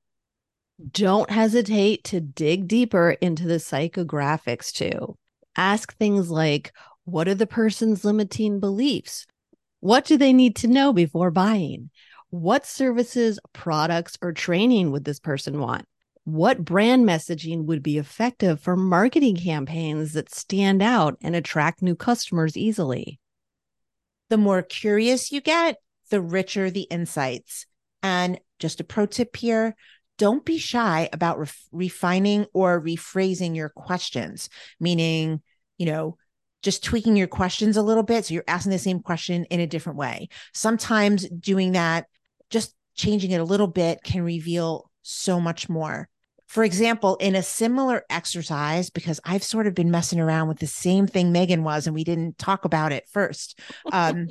Don't 0.91 1.31
hesitate 1.31 2.05
to 2.05 2.21
dig 2.21 2.69
deeper 2.69 3.13
into 3.13 3.45
the 3.45 3.55
psychographics 3.55 4.71
too. 4.71 5.17
Ask 5.57 5.97
things 5.97 6.31
like 6.31 6.73
what 7.05 7.27
are 7.27 7.35
the 7.35 7.47
person's 7.47 8.05
limiting 8.05 8.61
beliefs? 8.61 9.27
What 9.81 10.05
do 10.05 10.19
they 10.19 10.35
need 10.35 10.55
to 10.57 10.69
know 10.69 10.93
before 10.93 11.31
buying? 11.31 11.91
What 12.29 12.67
services, 12.67 13.39
products, 13.55 14.19
or 14.21 14.33
training 14.33 14.93
would 14.93 15.05
this 15.05 15.21
person 15.21 15.59
want? 15.59 15.87
What 16.25 16.65
brand 16.65 17.05
messaging 17.05 17.65
would 17.65 17.83
be 17.83 17.99
effective 17.99 18.61
for 18.61 18.77
marketing 18.77 19.37
campaigns 19.37 20.13
that 20.13 20.33
stand 20.33 20.83
out 20.83 21.17
and 21.21 21.35
attract 21.35 21.83
new 21.83 21.97
customers 21.97 22.57
easily? 22.57 23.19
The 24.31 24.37
more 24.37 24.63
curious 24.63 25.33
you 25.33 25.41
get, 25.41 25.77
the 26.11 26.21
richer 26.21 26.71
the 26.71 26.83
insights. 26.83 27.67
And 28.03 28.39
just 28.59 28.81
a 28.81 28.85
pro 28.85 29.07
tip 29.07 29.37
here 29.37 29.75
don't 30.19 30.45
be 30.45 30.59
shy 30.59 31.09
about 31.13 31.39
ref- 31.39 31.67
refining 31.73 32.47
or 32.53 32.81
rephrasing 32.81 33.57
your 33.57 33.71
questions, 33.71 34.49
meaning, 34.79 35.43
you 35.79 35.87
know, 35.87 36.17
just 36.63 36.85
tweaking 36.85 37.17
your 37.17 37.27
questions 37.27 37.77
a 37.77 37.83
little 37.83 38.05
bit. 38.05 38.25
So 38.25 38.35
you're 38.35 38.45
asking 38.47 38.71
the 38.71 38.79
same 38.79 39.01
question 39.01 39.45
in 39.47 39.59
a 39.59 39.67
different 39.67 39.99
way. 39.99 40.29
Sometimes 40.55 41.29
doing 41.29 41.73
that, 41.73 42.07
just 42.51 42.75
changing 42.95 43.33
it 43.33 43.41
a 43.41 43.45
little 43.45 43.67
bit 43.67 44.05
can 44.05 44.23
reveal 44.23 44.91
so 45.03 45.41
much 45.41 45.69
more. 45.69 46.09
For 46.53 46.65
example, 46.65 47.17
in 47.17 47.35
a 47.35 47.43
similar 47.43 48.05
exercise, 48.11 48.91
because 48.91 49.19
I've 49.25 49.43
sort 49.43 49.67
of 49.67 49.75
been 49.75 49.91
messing 49.91 50.21
around 50.21 50.49
with 50.49 50.59
the 50.59 50.67
same 50.67 51.07
thing 51.07 51.33
Meghan 51.33 51.63
was, 51.63 51.87
and 51.87 51.95
we 51.95 52.05
didn't 52.05 52.37
talk 52.37 52.67
about 52.67 52.93
it 52.93 53.09
first. 53.11 53.59
Um, 53.91 54.27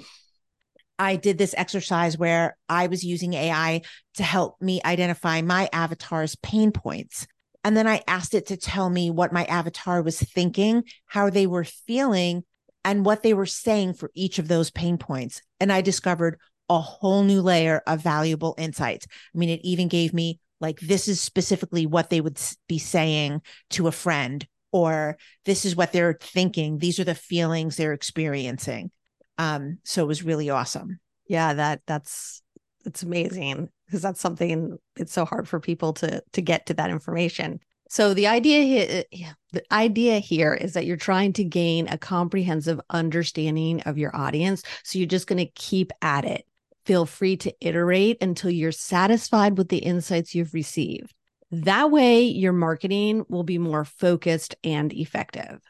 I 1.00 1.16
did 1.16 1.40
this 1.40 1.56
exercise 1.58 2.20
where 2.20 2.56
I 2.70 2.86
was 2.86 3.04
using 3.04 3.34
AI 3.34 3.82
to 4.18 4.24
help 4.24 4.62
me 4.62 4.82
identify 4.86 5.42
my 5.42 5.68
avatar's 5.74 6.36
pain 6.36 6.72
points. 6.72 7.26
And 7.64 7.76
then 7.76 7.88
I 7.88 8.04
asked 8.08 8.36
it 8.36 8.46
to 8.48 8.56
tell 8.56 8.92
me 8.92 9.10
what 9.10 9.34
my 9.34 9.46
avatar 9.46 10.04
was 10.04 10.20
thinking, 10.20 10.84
how 11.08 11.32
they 11.32 11.48
were 11.48 11.64
feeling, 11.64 12.44
and 12.86 13.04
what 13.04 13.24
they 13.24 13.34
were 13.34 13.48
saying 13.48 13.96
for 13.96 14.12
each 14.14 14.38
of 14.38 14.48
those 14.48 14.70
pain 14.70 15.00
points. 15.00 15.42
And 15.60 15.74
I 15.74 15.82
discovered 15.82 16.38
a 16.70 16.80
whole 16.80 17.24
new 17.24 17.42
layer 17.42 17.82
of 17.88 18.04
valuable 18.04 18.54
insights. 18.60 19.08
I 19.34 19.40
mean, 19.40 19.50
it 19.50 19.62
even 19.64 19.88
gave 19.88 20.14
me 20.14 20.40
like 20.62 20.80
this 20.80 21.08
is 21.08 21.20
specifically 21.20 21.86
what 21.86 22.10
they 22.10 22.22
would 22.22 22.40
be 22.68 22.78
saying 22.78 23.42
to 23.72 23.88
a 23.88 23.92
friend 23.92 24.48
or 24.72 25.18
this 25.44 25.66
is 25.66 25.76
what 25.76 25.92
they're 25.92 26.18
thinking. 26.22 26.78
These 26.78 27.00
are 27.00 27.04
the 27.04 27.16
feelings 27.16 27.76
they're 27.76 27.94
experiencing. 27.94 28.92
Um 29.38 29.80
so 29.84 30.04
it 30.04 30.08
was 30.08 30.24
really 30.24 30.50
awesome. 30.50 31.00
Yeah 31.28 31.54
that 31.56 31.82
that's 31.86 32.42
it's 32.86 33.04
amazing 33.04 33.70
because 33.86 34.02
that's 34.02 34.22
something 34.22 34.78
it's 34.96 35.14
so 35.14 35.26
hard 35.26 35.48
for 35.48 35.60
people 35.60 35.94
to 35.94 36.24
to 36.34 36.42
get 36.42 36.68
to 36.68 36.74
that 36.76 36.90
information. 36.90 37.60
So 37.90 38.14
the 38.14 38.28
idea 38.28 38.62
here 38.62 39.04
the 39.52 39.74
idea 39.74 40.20
here 40.20 40.54
is 40.54 40.74
that 40.74 40.86
you're 40.86 40.96
trying 40.96 41.34
to 41.34 41.44
gain 41.44 41.90
a 41.90 41.98
comprehensive 41.98 42.80
understanding 42.90 43.82
of 43.82 43.98
your 43.98 44.16
audience 44.16 44.64
so 44.84 44.98
you're 44.98 45.08
just 45.08 45.28
going 45.28 45.46
to 45.46 45.52
keep 45.56 45.92
at 46.02 46.24
it 46.24 46.46
Feel 46.92 47.06
free 47.06 47.38
to 47.38 47.56
iterate 47.62 48.18
until 48.20 48.52
you're 48.52 48.74
satisfied 48.74 49.58
with 49.58 49.70
the 49.70 49.78
insights 49.78 50.36
you've 50.36 50.54
received. 50.54 51.14
That 51.50 51.90
way, 51.90 52.24
your 52.24 52.52
marketing 52.52 53.24
will 53.30 53.44
be 53.44 53.58
more 53.58 53.86
focused 53.86 54.56
and 54.62 54.92
effective. 54.92 55.62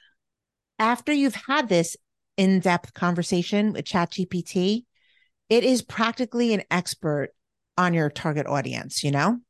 After 0.79 1.13
you've 1.13 1.35
had 1.35 1.69
this 1.69 1.95
in 2.37 2.59
depth 2.59 2.95
conversation 2.95 3.71
with 3.71 3.85
ChatGPT, 3.85 4.85
it 5.47 5.63
is 5.63 5.83
practically 5.83 6.55
an 6.55 6.63
expert 6.71 7.29
on 7.77 7.93
your 7.93 8.09
target 8.09 8.47
audience, 8.47 9.03
you 9.03 9.11
know? 9.11 9.41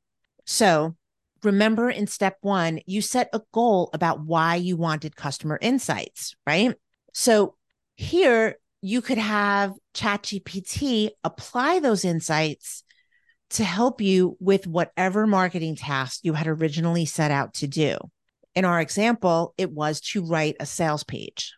So 0.46 0.98
remember 1.42 1.90
in 1.90 2.06
step 2.06 2.36
one, 2.42 2.82
you 2.86 3.02
set 3.02 3.30
a 3.32 3.40
goal 3.54 3.92
about 3.94 4.26
why 4.26 4.56
you 4.56 4.76
wanted 4.76 5.16
customer 5.16 5.58
insights, 5.62 6.36
right? 6.46 6.76
So 7.14 7.56
here 7.96 8.58
you 8.82 9.02
could 9.02 9.18
have 9.18 9.74
ChatGPT 9.94 11.10
apply 11.24 11.80
those 11.80 12.04
insights 12.04 12.84
to 13.52 13.64
help 13.64 14.02
you 14.02 14.38
with 14.40 14.66
whatever 14.66 15.28
marketing 15.28 15.76
task 15.76 16.22
you 16.24 16.34
had 16.34 16.48
originally 16.48 17.06
set 17.06 17.32
out 17.32 17.54
to 17.56 17.68
do. 17.68 17.98
In 18.56 18.66
our 18.66 18.82
example, 18.82 19.54
it 19.58 19.72
was 19.72 20.02
to 20.02 20.26
write 20.26 20.56
a 20.60 20.66
sales 20.66 21.04
page. 21.04 21.54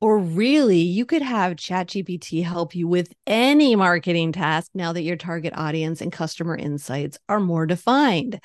Or 0.00 0.18
really, 0.18 0.80
you 0.80 1.06
could 1.06 1.22
have 1.22 1.56
ChatGPT 1.56 2.44
help 2.44 2.74
you 2.74 2.86
with 2.86 3.14
any 3.26 3.74
marketing 3.76 4.32
task 4.32 4.70
now 4.74 4.92
that 4.92 5.02
your 5.02 5.16
target 5.16 5.54
audience 5.56 6.02
and 6.02 6.12
customer 6.12 6.54
insights 6.54 7.18
are 7.30 7.40
more 7.40 7.64
defined. 7.64 8.38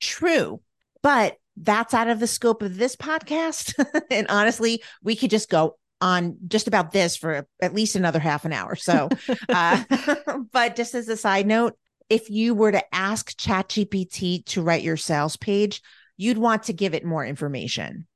True. 0.00 0.60
But 1.02 1.36
that's 1.56 1.94
out 1.94 2.08
of 2.08 2.20
the 2.20 2.28
scope 2.28 2.62
of 2.62 2.76
this 2.76 2.94
podcast. 2.94 3.74
and 4.10 4.28
honestly, 4.28 4.82
we 5.02 5.16
could 5.16 5.30
just 5.30 5.50
go 5.50 5.76
on 6.02 6.36
just 6.48 6.66
about 6.66 6.92
this 6.92 7.16
for 7.16 7.46
at 7.62 7.74
least 7.74 7.96
another 7.96 8.18
half 8.18 8.44
an 8.44 8.52
hour. 8.52 8.74
So, 8.74 9.08
uh, 9.48 9.84
but 10.52 10.76
just 10.76 10.94
as 10.94 11.08
a 11.08 11.16
side 11.16 11.46
note, 11.46 11.78
if 12.10 12.28
you 12.28 12.54
were 12.54 12.72
to 12.72 12.94
ask 12.94 13.34
ChatGPT 13.38 14.44
to 14.46 14.62
write 14.62 14.82
your 14.82 14.98
sales 14.98 15.36
page, 15.36 15.80
you'd 16.18 16.36
want 16.36 16.64
to 16.64 16.74
give 16.74 16.92
it 16.92 17.04
more 17.04 17.24
information. 17.24 18.06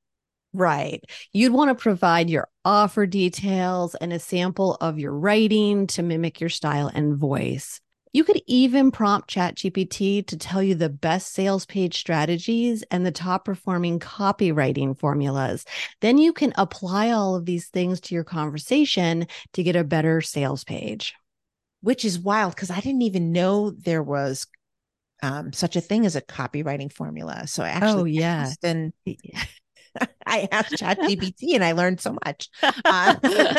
Right. 0.52 1.02
You'd 1.32 1.52
want 1.52 1.70
to 1.70 1.82
provide 1.82 2.28
your 2.28 2.48
offer 2.64 3.06
details 3.06 3.94
and 3.94 4.12
a 4.12 4.18
sample 4.18 4.74
of 4.80 4.98
your 4.98 5.12
writing 5.12 5.86
to 5.88 6.02
mimic 6.02 6.40
your 6.40 6.50
style 6.50 6.90
and 6.92 7.16
voice. 7.16 7.80
You 8.16 8.25
could 8.25 8.40
even 8.46 8.92
prompt 8.92 9.28
ChatGPT 9.28 10.26
to 10.28 10.38
tell 10.38 10.62
you 10.62 10.75
the 10.75 10.88
best 10.88 11.35
sales 11.35 11.66
page 11.66 11.99
strategies 11.99 12.82
and 12.90 13.04
the 13.04 13.12
top 13.12 13.44
performing 13.44 14.00
copywriting 14.00 14.99
formulas. 14.99 15.66
Then 16.00 16.16
you 16.16 16.32
can 16.32 16.54
apply 16.56 17.11
all 17.11 17.35
of 17.35 17.44
these 17.44 17.66
things 17.66 18.00
to 18.00 18.14
your 18.14 18.25
conversation 18.25 19.26
to 19.52 19.62
get 19.62 19.76
a 19.76 19.85
better 19.85 20.23
sales 20.23 20.64
page. 20.64 21.12
Which 21.82 22.06
is 22.06 22.18
wild 22.18 22.54
because 22.54 22.70
I 22.70 22.80
didn't 22.80 23.02
even 23.02 23.32
know 23.32 23.73
there 23.73 24.02
was 24.02 24.46
um, 25.23 25.52
such 25.52 25.76
a 25.76 25.82
thing 25.82 26.06
as 26.06 26.16
a 26.16 26.23
copywriting 26.23 26.90
formula. 26.90 27.46
So 27.46 27.64
I 27.64 27.68
actually 27.68 28.00
oh, 28.00 28.20
yeah. 28.20 28.50
and 28.62 28.94
I 30.26 30.48
asked 30.50 30.72
ChatGPT 30.72 31.54
and 31.54 31.64
I 31.64 31.72
learned 31.72 32.00
so 32.00 32.16
much. 32.24 32.48
Uh, 32.84 33.14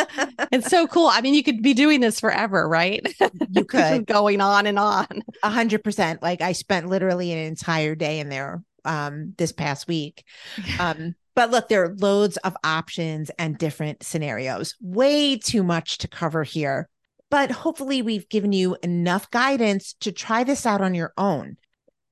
it's 0.52 0.70
so 0.70 0.88
cool. 0.88 1.08
I 1.08 1.22
mean, 1.22 1.34
you 1.34 1.44
could 1.44 1.62
be 1.62 1.74
doing 1.74 2.00
this 2.00 2.20
forever, 2.20 2.68
right? 2.68 3.06
You 3.50 3.66
could 3.66 4.06
going 4.06 4.42
on 4.42 4.68
and 4.68 4.80
on. 4.80 5.08
A 5.44 5.50
hundred 5.50 5.84
percent. 5.84 6.22
Like 6.22 6.42
I 6.42 6.54
spent 6.54 6.88
literally 6.88 7.32
an 7.32 7.40
entire 7.40 7.94
day 7.96 8.20
in 8.20 8.30
there 8.30 8.62
um, 8.86 9.34
this 9.38 9.52
past 9.52 9.88
week. 9.88 10.24
Um, 10.80 11.16
but 11.36 11.52
look, 11.52 11.68
there 11.68 11.84
are 11.84 11.96
loads 12.00 12.38
of 12.38 12.56
options 12.64 13.30
and 13.38 13.58
different 13.58 14.04
scenarios. 14.04 14.76
Way 14.82 15.38
too 15.38 15.64
much 15.64 15.98
to 16.00 16.08
cover 16.08 16.44
here. 16.44 16.90
But 17.30 17.52
hopefully, 17.52 18.02
we've 18.02 18.30
given 18.30 18.54
you 18.54 18.78
enough 18.82 19.30
guidance 19.32 19.94
to 20.00 20.12
try 20.12 20.44
this 20.44 20.66
out 20.66 20.82
on 20.82 20.94
your 20.94 21.14
own 21.18 21.58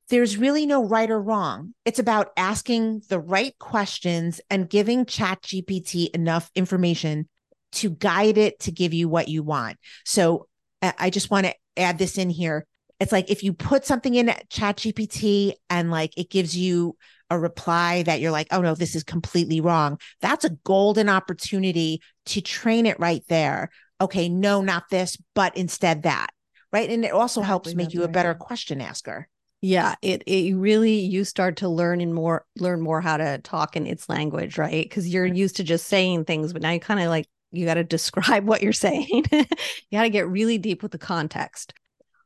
there's 0.09 0.37
really 0.37 0.65
no 0.65 0.85
right 0.85 1.09
or 1.09 1.21
wrong. 1.21 1.73
It's 1.83 1.99
about 1.99 2.31
asking 2.37 3.01
the 3.09 3.19
right 3.19 3.57
questions 3.59 4.39
and 4.49 4.69
giving 4.69 5.05
ChatGPT 5.05 6.09
enough 6.11 6.51
information 6.55 7.27
to 7.73 7.89
guide 7.89 8.37
it 8.37 8.59
to 8.61 8.71
give 8.71 8.93
you 8.93 9.09
what 9.09 9.27
you 9.27 9.43
want. 9.43 9.77
So 10.05 10.47
I 10.81 11.09
just 11.09 11.31
want 11.31 11.47
to 11.47 11.55
add 11.77 11.97
this 11.97 12.17
in 12.17 12.29
here. 12.29 12.65
It's 12.99 13.11
like 13.11 13.29
if 13.29 13.43
you 13.43 13.53
put 13.53 13.85
something 13.85 14.15
in 14.15 14.27
ChatGPT 14.49 15.53
and 15.69 15.91
like 15.91 16.17
it 16.17 16.29
gives 16.29 16.55
you 16.55 16.95
a 17.29 17.39
reply 17.39 18.03
that 18.03 18.21
you're 18.21 18.31
like, 18.31 18.47
oh 18.51 18.61
no, 18.61 18.75
this 18.75 18.95
is 18.95 19.03
completely 19.03 19.59
wrong. 19.59 19.99
That's 20.21 20.45
a 20.45 20.51
golden 20.63 21.09
opportunity 21.09 22.01
to 22.27 22.41
train 22.41 22.85
it 22.85 22.99
right 22.99 23.23
there. 23.27 23.69
Okay, 23.99 24.29
no, 24.29 24.61
not 24.61 24.89
this, 24.89 25.17
but 25.33 25.57
instead 25.57 26.03
that. 26.03 26.29
Right. 26.71 26.89
And 26.89 27.03
it 27.05 27.11
also 27.11 27.41
helps 27.41 27.73
make 27.73 27.93
you 27.93 28.03
a 28.03 28.09
better 28.09 28.33
question 28.33 28.81
asker. 28.81 29.27
Yeah, 29.67 29.95
it 30.03 30.21
it 30.27 30.53
really 30.55 30.99
you 30.99 31.23
start 31.23 31.57
to 31.57 31.67
learn 31.67 31.99
and 31.99 32.13
more 32.13 32.45
learn 32.55 32.81
more 32.81 33.01
how 33.01 33.17
to 33.17 33.39
talk 33.39 33.75
in 33.75 33.87
its 33.87 34.07
language, 34.07 34.59
right? 34.59 34.85
Because 34.85 35.09
you're 35.09 35.25
used 35.25 35.55
to 35.55 35.63
just 35.63 35.87
saying 35.87 36.25
things, 36.25 36.53
but 36.53 36.61
now 36.61 36.69
you 36.69 36.79
kind 36.79 36.99
of 36.99 37.07
like 37.07 37.25
you 37.51 37.65
got 37.65 37.73
to 37.73 37.83
describe 37.97 38.45
what 38.45 38.61
you're 38.61 38.73
saying. 38.73 39.25
you 39.31 39.45
got 39.91 40.03
to 40.03 40.11
get 40.11 40.29
really 40.29 40.59
deep 40.59 40.83
with 40.83 40.91
the 40.91 40.99
context. 40.99 41.73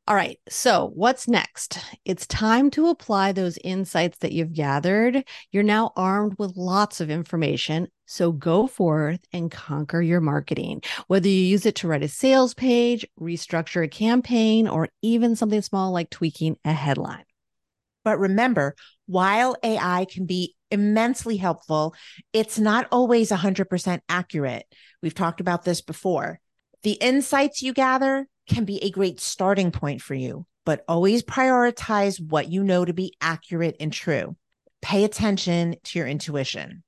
All 0.06 0.16
right, 0.16 0.38
so 0.50 0.92
what's 0.96 1.30
next? 1.30 1.80
It's 2.04 2.28
time 2.28 2.70
to 2.72 2.88
apply 2.88 3.32
those 3.32 3.58
insights 3.64 4.18
that 4.18 4.34
you've 4.34 4.52
gathered. 4.52 5.24
You're 5.54 5.64
now 5.64 5.94
armed 5.96 6.36
with 6.40 6.58
lots 6.58 7.00
of 7.00 7.10
information. 7.10 7.88
So 8.06 8.34
go 8.34 8.68
forth 8.68 9.24
and 9.32 9.50
conquer 9.50 10.02
your 10.02 10.20
marketing. 10.20 10.82
Whether 11.08 11.30
you 11.30 11.36
use 11.36 11.66
it 11.66 11.76
to 11.76 11.88
write 11.88 12.04
a 12.04 12.10
sales 12.10 12.54
page, 12.54 13.08
restructure 13.18 13.86
a 13.86 13.88
campaign, 13.88 14.68
or 14.68 14.90
even 15.02 15.38
something 15.38 15.62
small 15.62 15.94
like 15.94 16.10
tweaking 16.10 16.58
a 16.66 16.74
headline. 16.74 17.24
But 18.04 18.20
remember, 18.20 18.76
while 19.08 19.56
AI 19.64 20.06
can 20.10 20.26
be 20.26 20.56
immensely 20.72 21.38
helpful, 21.38 21.96
it's 22.34 22.60
not 22.60 22.88
always 22.92 23.32
100% 23.32 24.00
accurate. 24.08 24.66
We've 25.02 25.16
talked 25.16 25.42
about 25.42 25.66
this 25.66 25.82
before. 25.82 26.40
The 26.84 26.94
insights 26.94 27.62
you 27.62 27.74
gather 27.74 28.28
can 28.48 28.66
be 28.66 28.84
a 28.84 28.92
great 28.92 29.20
starting 29.20 29.72
point 29.72 30.02
for 30.02 30.14
you, 30.14 30.46
but 30.66 30.84
always 30.88 31.24
prioritize 31.24 32.20
what 32.20 32.50
you 32.50 32.64
know 32.64 32.86
to 32.86 32.94
be 32.94 33.14
accurate 33.22 33.76
and 33.80 33.92
true. 33.92 34.36
Pay 34.82 35.04
attention 35.04 35.76
to 35.84 36.00
your 36.00 36.08
intuition. 36.08 36.84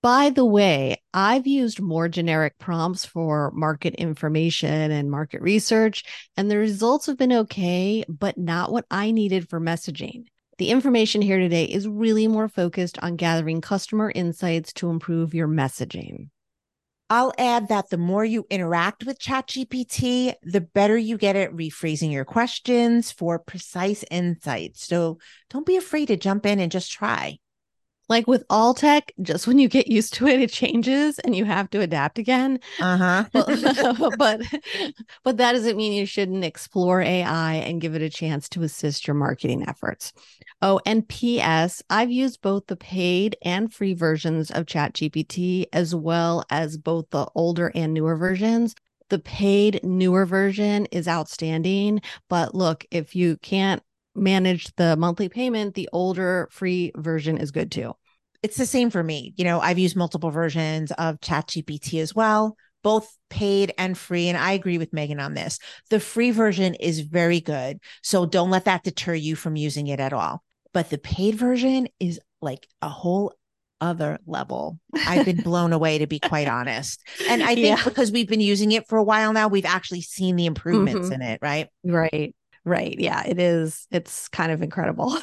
By 0.00 0.30
the 0.30 0.44
way, 0.44 1.02
I've 1.12 1.46
used 1.46 1.80
more 1.80 2.08
generic 2.08 2.56
prompts 2.58 3.04
for 3.04 3.50
market 3.50 3.96
information 3.96 4.92
and 4.92 5.10
market 5.10 5.42
research, 5.42 6.04
and 6.36 6.48
the 6.48 6.56
results 6.56 7.06
have 7.06 7.18
been 7.18 7.32
okay, 7.32 8.04
but 8.08 8.38
not 8.38 8.70
what 8.70 8.86
I 8.90 9.10
needed 9.10 9.50
for 9.50 9.60
messaging. 9.60 10.26
The 10.58 10.70
information 10.70 11.22
here 11.22 11.38
today 11.38 11.64
is 11.64 11.86
really 11.86 12.26
more 12.26 12.48
focused 12.48 12.98
on 13.00 13.14
gathering 13.14 13.60
customer 13.60 14.10
insights 14.12 14.72
to 14.74 14.90
improve 14.90 15.32
your 15.32 15.46
messaging. 15.46 16.30
I'll 17.08 17.32
add 17.38 17.68
that 17.68 17.88
the 17.88 17.96
more 17.96 18.24
you 18.24 18.44
interact 18.50 19.06
with 19.06 19.20
ChatGPT, 19.20 20.34
the 20.42 20.60
better 20.60 20.98
you 20.98 21.16
get 21.16 21.36
at 21.36 21.52
rephrasing 21.52 22.12
your 22.12 22.24
questions 22.24 23.12
for 23.12 23.38
precise 23.38 24.04
insights. 24.10 24.84
So 24.84 25.18
don't 25.48 25.64
be 25.64 25.76
afraid 25.76 26.06
to 26.06 26.16
jump 26.16 26.44
in 26.44 26.58
and 26.58 26.72
just 26.72 26.90
try 26.90 27.38
like 28.08 28.26
with 28.26 28.44
all 28.48 28.74
tech, 28.74 29.12
just 29.20 29.46
when 29.46 29.58
you 29.58 29.68
get 29.68 29.88
used 29.88 30.14
to 30.14 30.26
it, 30.26 30.40
it 30.40 30.50
changes 30.50 31.18
and 31.20 31.36
you 31.36 31.44
have 31.44 31.70
to 31.70 31.80
adapt 31.80 32.18
again. 32.18 32.60
Uh-huh. 32.80 33.24
but 34.18 34.40
but 35.24 35.36
that 35.36 35.52
doesn't 35.52 35.76
mean 35.76 35.92
you 35.92 36.06
shouldn't 36.06 36.44
explore 36.44 37.02
AI 37.02 37.54
and 37.54 37.80
give 37.80 37.94
it 37.94 38.02
a 38.02 38.10
chance 38.10 38.48
to 38.50 38.62
assist 38.62 39.06
your 39.06 39.14
marketing 39.14 39.68
efforts. 39.68 40.12
Oh, 40.60 40.80
and 40.84 41.08
PS, 41.08 41.82
I've 41.88 42.10
used 42.10 42.42
both 42.42 42.66
the 42.66 42.76
paid 42.76 43.36
and 43.42 43.72
free 43.72 43.94
versions 43.94 44.50
of 44.50 44.66
ChatGPT 44.66 45.66
as 45.72 45.94
well 45.94 46.44
as 46.50 46.76
both 46.76 47.10
the 47.10 47.28
older 47.34 47.70
and 47.74 47.94
newer 47.94 48.16
versions. 48.16 48.74
The 49.10 49.18
paid 49.18 49.80
newer 49.82 50.26
version 50.26 50.86
is 50.86 51.08
outstanding, 51.08 52.02
but 52.28 52.54
look, 52.54 52.84
if 52.90 53.16
you 53.16 53.38
can't 53.38 53.82
manage 54.18 54.74
the 54.76 54.96
monthly 54.96 55.28
payment, 55.28 55.74
the 55.74 55.88
older 55.92 56.48
free 56.50 56.92
version 56.96 57.38
is 57.38 57.50
good 57.50 57.70
too. 57.70 57.94
It's 58.42 58.56
the 58.56 58.66
same 58.66 58.90
for 58.90 59.02
me. 59.02 59.34
You 59.36 59.44
know, 59.44 59.60
I've 59.60 59.78
used 59.78 59.96
multiple 59.96 60.30
versions 60.30 60.92
of 60.92 61.20
ChatGPT 61.20 62.00
as 62.00 62.14
well, 62.14 62.56
both 62.82 63.16
paid 63.30 63.72
and 63.78 63.98
free. 63.98 64.28
And 64.28 64.38
I 64.38 64.52
agree 64.52 64.78
with 64.78 64.92
Meghan 64.92 65.20
on 65.20 65.34
this. 65.34 65.58
The 65.90 65.98
free 65.98 66.30
version 66.30 66.74
is 66.74 67.00
very 67.00 67.40
good. 67.40 67.80
So 68.02 68.26
don't 68.26 68.50
let 68.50 68.66
that 68.66 68.84
deter 68.84 69.14
you 69.14 69.34
from 69.34 69.56
using 69.56 69.88
it 69.88 69.98
at 69.98 70.12
all. 70.12 70.42
But 70.72 70.90
the 70.90 70.98
paid 70.98 71.34
version 71.34 71.88
is 71.98 72.20
like 72.40 72.68
a 72.80 72.88
whole 72.88 73.32
other 73.80 74.18
level. 74.26 74.78
I've 74.94 75.24
been 75.24 75.40
blown 75.44 75.72
away 75.72 75.98
to 75.98 76.06
be 76.06 76.18
quite 76.18 76.48
honest. 76.48 77.00
And 77.28 77.42
I 77.42 77.54
think 77.54 77.78
yeah. 77.78 77.84
because 77.84 78.12
we've 78.12 78.28
been 78.28 78.40
using 78.40 78.72
it 78.72 78.88
for 78.88 78.98
a 78.98 79.04
while 79.04 79.32
now, 79.32 79.48
we've 79.48 79.64
actually 79.64 80.02
seen 80.02 80.36
the 80.36 80.46
improvements 80.46 81.08
mm-hmm. 81.08 81.14
in 81.14 81.22
it, 81.22 81.40
right? 81.42 81.68
Right. 81.84 82.34
Right. 82.68 82.96
Yeah, 82.98 83.22
it 83.26 83.40
is. 83.40 83.86
It's 83.90 84.28
kind 84.28 84.52
of 84.52 84.60
incredible. 84.60 85.16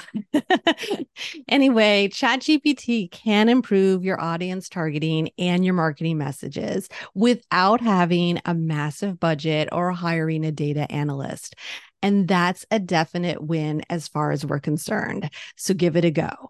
anyway, 1.48 2.08
ChatGPT 2.08 3.12
can 3.12 3.50
improve 3.50 4.04
your 4.04 4.20
audience 4.20 4.68
targeting 4.68 5.30
and 5.38 5.64
your 5.64 5.76
marketing 5.76 6.18
messages 6.18 6.90
without 7.14 7.82
having 7.82 8.42
a 8.46 8.56
massive 8.56 9.20
budget 9.20 9.70
or 9.72 9.92
hiring 9.92 10.44
a 10.44 10.52
data 10.52 10.92
analyst. 10.92 11.54
And 12.02 12.28
that's 12.28 12.66
a 12.72 12.80
definite 12.80 13.44
win 13.44 13.84
as 13.92 14.08
far 14.08 14.32
as 14.32 14.44
we're 14.44 14.60
concerned. 14.60 15.30
So 15.56 15.76
give 15.76 15.96
it 15.96 16.04
a 16.04 16.10
go. 16.10 16.50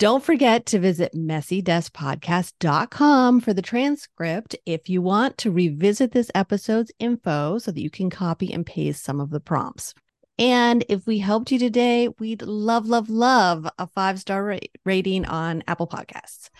Don't 0.00 0.24
forget 0.24 0.66
to 0.66 0.80
visit 0.80 1.14
messydeskpodcast.com 1.14 3.40
for 3.40 3.54
the 3.54 3.62
transcript 3.62 4.56
if 4.66 4.88
you 4.88 5.00
want 5.00 5.38
to 5.38 5.52
revisit 5.52 6.10
this 6.10 6.32
episode's 6.34 6.90
info 6.98 7.58
so 7.58 7.70
that 7.70 7.80
you 7.80 7.90
can 7.90 8.10
copy 8.10 8.52
and 8.52 8.66
paste 8.66 9.04
some 9.04 9.20
of 9.20 9.30
the 9.30 9.38
prompts. 9.38 9.94
And 10.38 10.84
if 10.88 11.06
we 11.06 11.18
helped 11.18 11.50
you 11.50 11.58
today, 11.58 12.08
we'd 12.18 12.42
love, 12.42 12.86
love, 12.86 13.08
love 13.08 13.68
a 13.78 13.86
five 13.86 14.18
star 14.18 14.44
ra- 14.44 14.58
rating 14.84 15.24
on 15.24 15.62
Apple 15.66 15.86
Podcasts. 15.86 16.50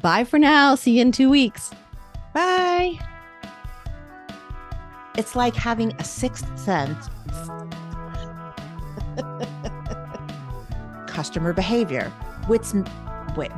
Bye 0.00 0.24
for 0.24 0.38
now. 0.38 0.76
See 0.76 0.92
you 0.92 1.02
in 1.02 1.12
two 1.12 1.28
weeks. 1.28 1.72
Bye. 2.32 2.98
It's 5.16 5.34
like 5.34 5.56
having 5.56 5.92
a 5.94 6.04
sixth 6.04 6.46
sense. 6.56 7.08
Customer 11.08 11.52
behavior. 11.52 12.12
With, 12.48 12.72
with, 13.36 13.52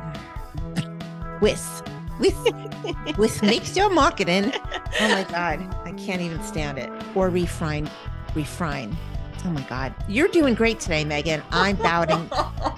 with, 1.39 1.83
with, 2.19 3.17
with 3.17 3.43
makes 3.43 3.77
your 3.77 3.91
marketing. 3.91 4.51
Oh 4.99 5.07
my 5.09 5.23
God. 5.29 5.75
I 5.85 5.91
can't 5.91 6.21
even 6.21 6.41
stand 6.41 6.79
it. 6.79 6.89
Or 7.15 7.29
refine, 7.29 7.87
refine. 8.33 8.97
Oh 9.43 9.49
my 9.49 9.61
God. 9.63 9.93
You're 10.07 10.27
doing 10.27 10.53
great 10.53 10.79
today, 10.79 11.03
Meghan. 11.03 11.41
I'm 11.51 11.75
bouting. 11.77 12.29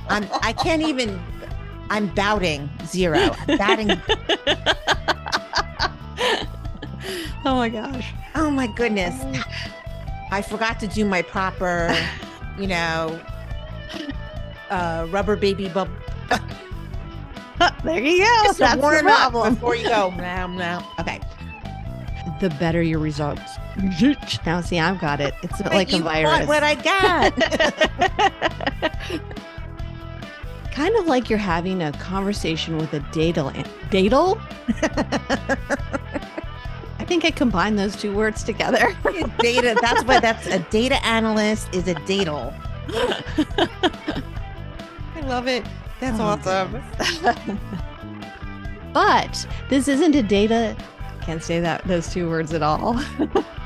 I'm 0.09 0.27
I 0.41 0.53
can't 0.53 0.81
even 0.81 1.21
I'm 1.89 2.07
bouting 2.13 2.69
zero. 2.85 3.35
I'm 3.47 3.57
batting. 3.57 3.91
oh 7.45 7.55
my 7.55 7.69
gosh. 7.69 8.13
Oh 8.35 8.49
my 8.49 8.67
goodness. 8.67 9.23
I 10.31 10.41
forgot 10.41 10.79
to 10.79 10.87
do 10.87 11.05
my 11.05 11.21
proper, 11.21 11.95
you 12.57 12.67
know, 12.67 13.19
uh 14.69 15.07
rubber 15.11 15.35
baby 15.35 15.67
bub 15.69 15.89
there 17.83 17.99
you 17.99 18.19
go. 18.19 18.43
Just 18.45 18.59
That's 18.59 18.81
warm 18.81 19.07
up 19.07 19.31
problem. 19.31 19.53
before 19.55 19.75
you 19.75 19.87
go. 19.87 20.11
Now, 20.17 20.47
now. 20.47 20.91
Okay. 20.99 21.19
The 22.41 22.49
better 22.59 22.81
your 22.81 22.99
results. 22.99 23.52
Now, 24.45 24.61
see, 24.61 24.79
I've 24.79 24.99
got 25.01 25.19
it. 25.19 25.33
It's 25.41 25.59
like 25.61 25.91
a 25.93 25.99
virus. 25.99 26.47
what 26.47 26.61
I 26.63 26.75
got. 26.75 27.33
kind 30.71 30.95
of 30.95 31.07
like 31.07 31.29
you're 31.29 31.39
having 31.39 31.81
a 31.81 31.91
conversation 31.93 32.77
with 32.77 32.93
a 32.93 32.99
datal. 33.11 33.51
Datal? 33.89 34.39
I 36.99 37.05
think 37.05 37.25
I 37.25 37.31
combined 37.31 37.77
those 37.77 37.95
two 37.95 38.13
words 38.15 38.43
together. 38.43 38.95
data. 39.39 39.77
That's 39.81 40.03
what 40.05 40.21
that's 40.21 40.47
a 40.47 40.59
data 40.59 41.03
analyst 41.05 41.73
is 41.73 41.87
a 41.87 41.95
datal. 41.95 42.53
I 45.15 45.21
love 45.25 45.47
it. 45.47 45.65
That's 45.99 46.19
Oh, 46.19 46.23
awesome. 46.23 46.81
but 48.93 49.47
this 49.69 49.87
isn't 49.87 50.15
a 50.15 50.23
data. 50.23 50.75
Can't 51.21 51.43
say 51.43 51.59
that 51.59 51.85
those 51.87 52.11
two 52.11 52.29
words 52.29 52.53
at 52.53 52.61
all. 52.61 52.99